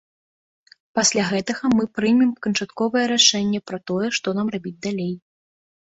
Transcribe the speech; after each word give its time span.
Пасля 0.99 1.25
гэтага 1.31 1.69
мы 1.77 1.83
прымем 1.99 2.31
канчатковае 2.45 3.03
рашэнне 3.15 3.59
пра 3.73 3.77
тое, 3.91 4.07
што 4.19 4.27
нам 4.39 4.47
рабіць 4.57 4.79
далей. 4.87 5.13